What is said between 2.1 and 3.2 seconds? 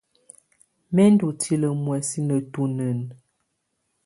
nà tunǝn.